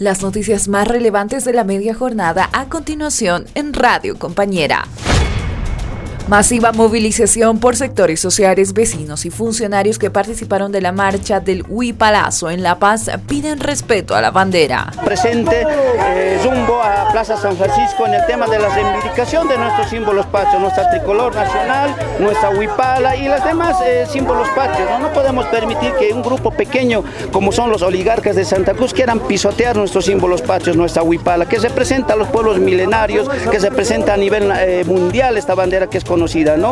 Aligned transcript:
Las 0.00 0.22
noticias 0.22 0.66
más 0.66 0.88
relevantes 0.88 1.44
de 1.44 1.52
la 1.52 1.62
media 1.62 1.94
jornada 1.94 2.50
a 2.52 2.68
continuación 2.68 3.46
en 3.54 3.72
Radio 3.72 4.18
Compañera. 4.18 4.88
Masiva 6.28 6.72
movilización 6.72 7.58
por 7.58 7.76
sectores 7.76 8.18
sociales, 8.18 8.72
vecinos 8.72 9.26
y 9.26 9.30
funcionarios 9.30 9.98
que 9.98 10.10
participaron 10.10 10.72
de 10.72 10.80
la 10.80 10.90
marcha 10.90 11.38
del 11.38 11.66
Huipalazo 11.68 12.48
en 12.48 12.62
La 12.62 12.78
Paz 12.78 13.10
piden 13.28 13.60
respeto 13.60 14.14
a 14.14 14.22
la 14.22 14.30
bandera. 14.30 14.90
Presente 15.04 15.66
eh, 15.66 16.40
rumbo 16.42 16.80
a 16.82 17.12
Plaza 17.12 17.36
San 17.36 17.54
Francisco 17.58 18.06
en 18.06 18.14
el 18.14 18.24
tema 18.24 18.46
de 18.46 18.58
la 18.58 18.70
reivindicación 18.70 19.48
de 19.48 19.58
nuestros 19.58 19.90
símbolos 19.90 20.24
patrios, 20.24 20.62
nuestra 20.62 20.88
tricolor 20.90 21.34
nacional, 21.34 21.94
nuestra 22.18 22.48
huipala 22.48 23.14
y 23.16 23.28
los 23.28 23.44
demás 23.44 23.76
eh, 23.84 24.06
símbolos 24.10 24.48
patrios. 24.56 24.88
¿no? 24.88 25.00
no 25.00 25.12
podemos 25.12 25.44
permitir 25.48 25.92
que 25.98 26.10
un 26.14 26.22
grupo 26.22 26.50
pequeño 26.50 27.04
como 27.32 27.52
son 27.52 27.68
los 27.68 27.82
oligarcas 27.82 28.34
de 28.34 28.46
Santa 28.46 28.72
Cruz 28.72 28.94
quieran 28.94 29.20
pisotear 29.20 29.76
nuestros 29.76 30.06
símbolos 30.06 30.40
patrios, 30.40 30.74
nuestra 30.74 31.02
huipala, 31.02 31.46
que 31.46 31.58
representa 31.58 32.14
a 32.14 32.16
los 32.16 32.28
pueblos 32.28 32.58
milenarios, 32.58 33.28
que 33.28 33.58
representa 33.58 34.14
a 34.14 34.16
nivel 34.16 34.50
eh, 34.56 34.84
mundial 34.86 35.36
esta 35.36 35.54
bandera 35.54 35.86
que 35.86 35.98
es 35.98 36.04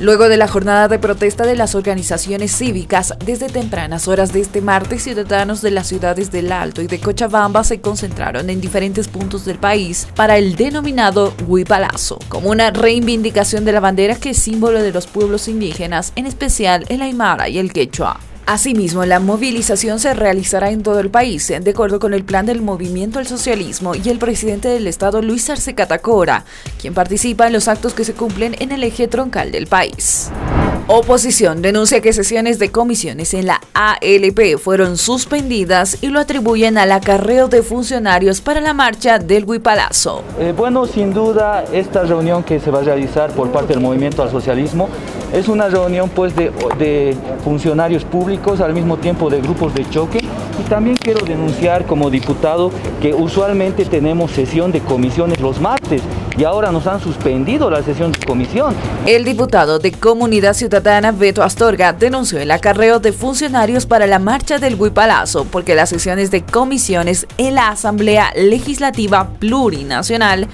Luego 0.00 0.28
de 0.28 0.36
la 0.36 0.48
jornada 0.48 0.88
de 0.88 0.98
protesta 0.98 1.44
de 1.44 1.56
las 1.56 1.74
organizaciones 1.74 2.56
cívicas, 2.56 3.14
desde 3.24 3.48
tempranas 3.48 4.08
horas 4.08 4.32
de 4.32 4.40
este 4.40 4.60
martes, 4.60 5.02
ciudadanos 5.02 5.62
de 5.62 5.70
las 5.70 5.88
ciudades 5.88 6.30
del 6.30 6.52
Alto 6.52 6.82
y 6.82 6.86
de 6.86 7.00
Cochabamba 7.00 7.64
se 7.64 7.80
concentraron 7.80 8.50
en 8.50 8.60
diferentes 8.60 9.08
puntos 9.08 9.44
del 9.44 9.58
país 9.58 10.06
para 10.14 10.38
el 10.38 10.56
denominado 10.56 11.34
Huipalazo, 11.46 12.18
como 12.28 12.50
una 12.50 12.70
reivindicación 12.70 13.64
de 13.64 13.72
la 13.72 13.80
bandera 13.80 14.16
que 14.16 14.30
es 14.30 14.38
símbolo 14.38 14.82
de 14.82 14.92
los 14.92 15.06
pueblos 15.06 15.48
indígenas, 15.48 16.12
en 16.16 16.26
especial 16.26 16.84
el 16.88 17.02
Aymara 17.02 17.48
y 17.48 17.58
el 17.58 17.72
Quechua. 17.72 18.20
Asimismo, 18.46 19.06
la 19.06 19.20
movilización 19.20 19.98
se 19.98 20.12
realizará 20.12 20.70
en 20.70 20.82
todo 20.82 21.00
el 21.00 21.08
país, 21.08 21.48
de 21.48 21.70
acuerdo 21.70 21.98
con 21.98 22.12
el 22.12 22.24
plan 22.24 22.44
del 22.44 22.60
Movimiento 22.60 23.18
al 23.18 23.26
Socialismo 23.26 23.94
y 23.94 24.10
el 24.10 24.18
presidente 24.18 24.68
del 24.68 24.86
Estado, 24.86 25.22
Luis 25.22 25.48
Arce 25.48 25.74
Catacora, 25.74 26.44
quien 26.78 26.92
participa 26.92 27.46
en 27.46 27.54
los 27.54 27.68
actos 27.68 27.94
que 27.94 28.04
se 28.04 28.12
cumplen 28.12 28.54
en 28.58 28.70
el 28.72 28.84
eje 28.84 29.08
troncal 29.08 29.50
del 29.50 29.66
país. 29.66 30.30
Oposición 30.86 31.62
denuncia 31.62 32.02
que 32.02 32.12
sesiones 32.12 32.58
de 32.58 32.70
comisiones 32.70 33.32
en 33.32 33.46
la 33.46 33.62
ALP 33.72 34.58
fueron 34.58 34.98
suspendidas 34.98 36.02
y 36.02 36.08
lo 36.08 36.20
atribuyen 36.20 36.76
al 36.76 36.92
acarreo 36.92 37.48
de 37.48 37.62
funcionarios 37.62 38.42
para 38.42 38.60
la 38.60 38.74
marcha 38.74 39.18
del 39.18 39.46
Huipalazo. 39.46 40.22
Eh, 40.38 40.52
bueno, 40.54 40.84
sin 40.84 41.14
duda, 41.14 41.64
esta 41.72 42.02
reunión 42.02 42.44
que 42.44 42.60
se 42.60 42.70
va 42.70 42.80
a 42.80 42.82
realizar 42.82 43.30
por 43.30 43.50
parte 43.50 43.72
del 43.72 43.80
Movimiento 43.80 44.22
al 44.22 44.30
Socialismo 44.30 44.90
es 45.34 45.48
una 45.48 45.68
reunión 45.68 46.08
pues 46.08 46.34
de, 46.36 47.16
funcionarios 47.42 48.04
públicos, 48.04 48.60
al 48.60 48.72
mismo 48.72 48.96
tiempo 48.96 49.28
de 49.28 49.40
grupos 49.40 49.74
de 49.74 49.88
choque. 49.90 50.18
Y 50.20 50.68
también 50.68 50.96
quiero 50.96 51.26
denunciar 51.26 51.84
como 51.84 52.08
diputado 52.08 52.70
que 53.02 53.12
usualmente 53.12 53.84
tenemos 53.84 54.30
sesión 54.30 54.70
de 54.70 54.80
comisiones 54.80 55.40
los 55.40 55.60
martes 55.60 56.00
y 56.38 56.44
ahora 56.44 56.70
nos 56.70 56.86
han 56.86 57.00
suspendido 57.00 57.68
la 57.68 57.82
sesión 57.82 58.12
de 58.12 58.24
comisión. 58.24 58.74
El 59.04 59.24
diputado 59.24 59.80
de 59.80 59.90
Comunidad 59.90 60.54
Ciudadana 60.54 61.10
Beto 61.10 61.42
Astorga 61.42 61.92
denunció 61.92 62.38
el 62.38 62.52
acarreo 62.52 63.00
de 63.00 63.12
funcionarios 63.12 63.84
para 63.86 64.06
la 64.06 64.20
marcha 64.20 64.58
del 64.58 64.76
Huipalazo 64.76 65.44
porque 65.44 65.74
las 65.74 65.88
sesiones 65.88 66.30
de 66.30 66.44
comisiones 66.44 67.26
en 67.36 67.56
la 67.56 67.70
Asamblea 67.70 68.32
Legislativa 68.36 69.28
Plurinacional 69.40 70.48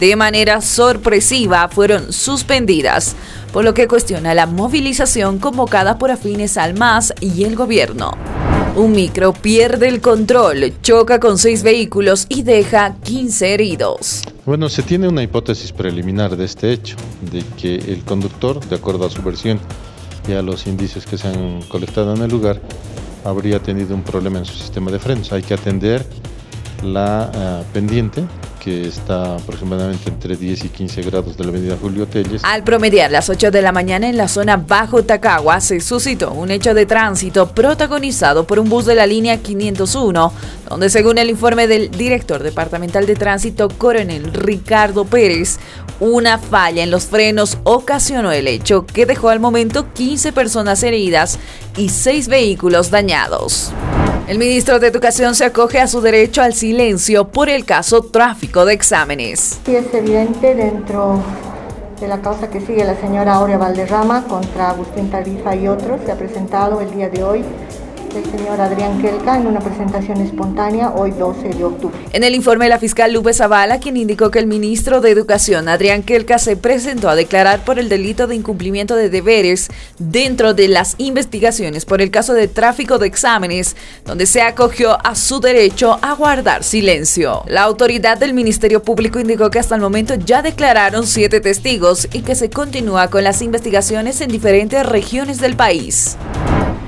de 0.00 0.16
manera 0.16 0.62
sorpresiva 0.62 1.68
fueron 1.68 2.12
suspendidas, 2.12 3.14
por 3.52 3.64
lo 3.64 3.74
que 3.74 3.88
cuestiona 3.88 4.34
la 4.34 4.46
movilización 4.46 5.38
convocada 5.38 5.98
por 5.98 6.10
afines 6.10 6.56
al 6.56 6.74
MAS 6.74 7.14
y 7.20 7.44
el 7.44 7.56
gobierno. 7.56 8.12
Un 8.76 8.92
micro 8.92 9.32
pierde 9.32 9.88
el 9.88 10.00
control, 10.00 10.72
choca 10.80 11.18
con 11.18 11.38
seis 11.38 11.62
vehículos 11.64 12.26
y 12.28 12.42
deja 12.42 12.94
15 13.02 13.54
heridos. 13.54 14.22
Bueno, 14.46 14.68
se 14.68 14.82
tiene 14.82 15.08
una 15.08 15.22
hipótesis 15.22 15.72
preliminar 15.72 16.36
de 16.36 16.44
este 16.44 16.72
hecho, 16.72 16.96
de 17.32 17.42
que 17.60 17.74
el 17.74 18.04
conductor, 18.04 18.60
de 18.60 18.76
acuerdo 18.76 19.06
a 19.06 19.10
su 19.10 19.22
versión 19.22 19.58
y 20.28 20.32
a 20.32 20.42
los 20.42 20.66
indicios 20.66 21.04
que 21.04 21.18
se 21.18 21.28
han 21.28 21.62
colectado 21.62 22.14
en 22.14 22.22
el 22.22 22.30
lugar, 22.30 22.60
habría 23.24 23.58
tenido 23.60 23.94
un 23.94 24.02
problema 24.02 24.38
en 24.38 24.44
su 24.44 24.54
sistema 24.54 24.90
de 24.90 24.98
frenos. 24.98 25.32
Hay 25.32 25.42
que 25.42 25.54
atender 25.54 26.06
la 26.82 27.30
uh, 27.66 27.72
pendiente 27.72 28.24
que 28.60 28.86
está 28.86 29.36
aproximadamente 29.36 30.10
entre 30.10 30.36
10 30.36 30.66
y 30.66 30.68
15 30.68 31.02
grados 31.02 31.36
de 31.36 31.44
la 31.44 31.50
avenida 31.50 31.76
Julio 31.80 32.06
Telles. 32.06 32.44
Al 32.44 32.62
promediar 32.62 33.10
las 33.10 33.28
8 33.28 33.50
de 33.50 33.62
la 33.62 33.72
mañana 33.72 34.08
en 34.08 34.16
la 34.16 34.28
zona 34.28 34.56
Bajo 34.56 35.02
Tacagua 35.02 35.60
se 35.60 35.80
suscitó 35.80 36.32
un 36.32 36.50
hecho 36.50 36.74
de 36.74 36.86
tránsito 36.86 37.52
protagonizado 37.52 38.46
por 38.46 38.58
un 38.58 38.68
bus 38.68 38.84
de 38.84 38.94
la 38.94 39.06
línea 39.06 39.38
501, 39.38 40.32
donde 40.68 40.90
según 40.90 41.18
el 41.18 41.30
informe 41.30 41.66
del 41.66 41.90
director 41.90 42.42
departamental 42.42 43.06
de 43.06 43.16
tránsito 43.16 43.68
coronel 43.68 44.32
Ricardo 44.32 45.04
Pérez, 45.04 45.58
una 45.98 46.38
falla 46.38 46.82
en 46.82 46.90
los 46.90 47.06
frenos 47.06 47.58
ocasionó 47.64 48.30
el 48.32 48.46
hecho 48.46 48.86
que 48.86 49.06
dejó 49.06 49.30
al 49.30 49.40
momento 49.40 49.92
15 49.92 50.32
personas 50.32 50.82
heridas 50.82 51.38
y 51.76 51.88
6 51.88 52.28
vehículos 52.28 52.90
dañados. 52.90 53.72
El 54.30 54.38
ministro 54.38 54.78
de 54.78 54.86
Educación 54.86 55.34
se 55.34 55.44
acoge 55.44 55.80
a 55.80 55.88
su 55.88 56.00
derecho 56.00 56.40
al 56.40 56.54
silencio 56.54 57.26
por 57.26 57.48
el 57.48 57.64
caso 57.64 58.02
tráfico 58.02 58.64
de 58.64 58.74
exámenes. 58.74 59.58
Sí, 59.66 59.74
es 59.74 59.92
evidente 59.92 60.54
dentro 60.54 61.20
de 62.00 62.06
la 62.06 62.22
causa 62.22 62.48
que 62.48 62.60
sigue 62.60 62.84
la 62.84 62.94
señora 62.94 63.34
Aurea 63.34 63.58
Valderrama 63.58 64.22
contra 64.28 64.70
Agustín 64.70 65.10
Tarifa 65.10 65.56
y 65.56 65.66
otros, 65.66 66.00
se 66.06 66.12
ha 66.12 66.16
presentado 66.16 66.80
el 66.80 66.92
día 66.92 67.08
de 67.08 67.24
hoy 67.24 67.44
del 68.12 68.24
señor 68.24 68.60
Adrián 68.60 69.00
Kelka 69.00 69.36
en 69.36 69.46
una 69.46 69.60
presentación 69.60 70.20
espontánea 70.20 70.90
hoy 70.90 71.12
12 71.12 71.50
de 71.50 71.64
octubre. 71.64 71.96
En 72.12 72.24
el 72.24 72.34
informe 72.34 72.68
la 72.68 72.78
fiscal 72.78 73.12
Lupe 73.12 73.32
Zavala, 73.32 73.78
quien 73.78 73.96
indicó 73.96 74.30
que 74.30 74.38
el 74.38 74.46
ministro 74.46 75.00
de 75.00 75.10
Educación 75.10 75.68
Adrián 75.68 76.02
Kelka 76.02 76.38
se 76.38 76.56
presentó 76.56 77.08
a 77.08 77.14
declarar 77.14 77.64
por 77.64 77.78
el 77.78 77.88
delito 77.88 78.26
de 78.26 78.34
incumplimiento 78.34 78.96
de 78.96 79.10
deberes 79.10 79.68
dentro 79.98 80.54
de 80.54 80.68
las 80.68 80.96
investigaciones 80.98 81.84
por 81.84 82.02
el 82.02 82.10
caso 82.10 82.34
de 82.34 82.48
tráfico 82.48 82.98
de 82.98 83.06
exámenes, 83.06 83.76
donde 84.04 84.26
se 84.26 84.42
acogió 84.42 84.98
a 85.06 85.14
su 85.14 85.40
derecho 85.40 85.98
a 86.02 86.14
guardar 86.14 86.64
silencio. 86.64 87.42
La 87.46 87.62
autoridad 87.62 88.18
del 88.18 88.34
Ministerio 88.34 88.82
Público 88.82 89.20
indicó 89.20 89.50
que 89.50 89.58
hasta 89.58 89.76
el 89.76 89.80
momento 89.80 90.14
ya 90.14 90.42
declararon 90.42 91.06
siete 91.06 91.40
testigos 91.40 92.08
y 92.12 92.22
que 92.22 92.34
se 92.34 92.50
continúa 92.50 93.08
con 93.08 93.24
las 93.24 93.42
investigaciones 93.42 94.20
en 94.20 94.30
diferentes 94.30 94.84
regiones 94.84 95.40
del 95.40 95.56
país. 95.56 96.16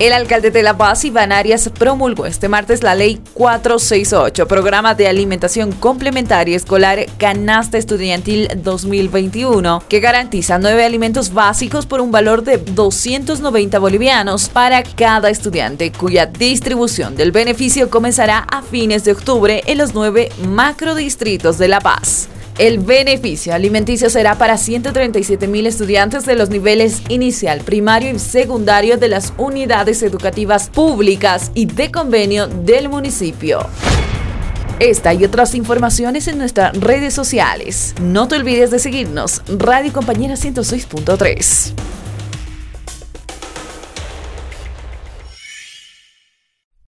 El 0.00 0.14
alcalde 0.14 0.50
de 0.50 0.62
La 0.62 0.78
Paz, 0.78 1.04
Iván 1.04 1.30
Arias, 1.30 1.68
promulgó 1.78 2.24
este 2.24 2.48
martes 2.48 2.82
la 2.82 2.94
Ley 2.94 3.20
468, 3.34 4.48
Programa 4.48 4.94
de 4.94 5.06
Alimentación 5.06 5.72
Complementaria 5.72 6.56
Escolar 6.56 7.04
Canasta 7.18 7.76
Estudiantil 7.76 8.48
2021, 8.56 9.82
que 9.90 10.00
garantiza 10.00 10.58
nueve 10.58 10.86
alimentos 10.86 11.34
básicos 11.34 11.84
por 11.84 12.00
un 12.00 12.10
valor 12.10 12.44
de 12.44 12.56
290 12.56 13.78
bolivianos 13.78 14.48
para 14.48 14.82
cada 14.84 15.28
estudiante, 15.28 15.92
cuya 15.92 16.24
distribución 16.24 17.14
del 17.14 17.30
beneficio 17.30 17.90
comenzará 17.90 18.38
a 18.38 18.62
fines 18.62 19.04
de 19.04 19.12
octubre 19.12 19.62
en 19.66 19.76
los 19.76 19.92
nueve 19.92 20.30
macrodistritos 20.48 21.58
de 21.58 21.68
La 21.68 21.80
Paz. 21.80 22.30
El 22.60 22.78
beneficio 22.78 23.54
alimenticio 23.54 24.10
será 24.10 24.36
para 24.36 24.58
137 24.58 25.48
mil 25.48 25.66
estudiantes 25.66 26.26
de 26.26 26.34
los 26.34 26.50
niveles 26.50 27.00
inicial, 27.08 27.62
primario 27.62 28.10
y 28.10 28.18
secundario 28.18 28.98
de 28.98 29.08
las 29.08 29.32
unidades 29.38 30.02
educativas 30.02 30.68
públicas 30.68 31.52
y 31.54 31.64
de 31.64 31.90
convenio 31.90 32.48
del 32.48 32.90
municipio. 32.90 33.60
Esta 34.78 35.14
y 35.14 35.24
otras 35.24 35.54
informaciones 35.54 36.28
en 36.28 36.36
nuestras 36.36 36.78
redes 36.78 37.14
sociales. 37.14 37.94
No 38.02 38.28
te 38.28 38.36
olvides 38.36 38.70
de 38.70 38.78
seguirnos, 38.78 39.40
Radio 39.48 39.94
Compañera 39.94 40.34
106.3. 40.34 41.89